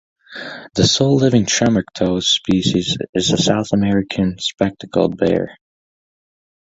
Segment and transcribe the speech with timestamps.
[0.73, 5.55] The sole living "Tremarctos" species is the South American spectacled bear.